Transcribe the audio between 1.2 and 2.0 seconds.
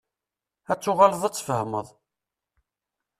ad tfehmeḍ.